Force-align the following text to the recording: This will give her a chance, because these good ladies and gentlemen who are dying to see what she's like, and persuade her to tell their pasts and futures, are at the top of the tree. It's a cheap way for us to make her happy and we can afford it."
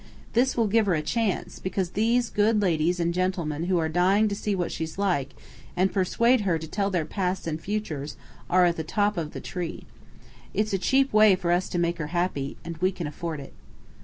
This 0.33 0.57
will 0.57 0.65
give 0.65 0.87
her 0.87 0.95
a 0.95 1.03
chance, 1.03 1.59
because 1.59 1.91
these 1.91 2.31
good 2.31 2.59
ladies 2.59 2.99
and 2.99 3.13
gentlemen 3.13 3.65
who 3.65 3.77
are 3.77 3.87
dying 3.87 4.27
to 4.29 4.35
see 4.35 4.55
what 4.55 4.71
she's 4.71 4.97
like, 4.97 5.35
and 5.77 5.93
persuade 5.93 6.41
her 6.41 6.57
to 6.57 6.67
tell 6.67 6.89
their 6.89 7.05
pasts 7.05 7.45
and 7.45 7.61
futures, 7.61 8.17
are 8.49 8.65
at 8.65 8.77
the 8.77 8.83
top 8.83 9.15
of 9.15 9.33
the 9.33 9.39
tree. 9.39 9.83
It's 10.55 10.73
a 10.73 10.79
cheap 10.79 11.13
way 11.13 11.35
for 11.35 11.51
us 11.51 11.69
to 11.69 11.77
make 11.77 11.99
her 11.99 12.07
happy 12.17 12.57
and 12.65 12.77
we 12.77 12.91
can 12.91 13.05
afford 13.05 13.41
it." 13.41 13.53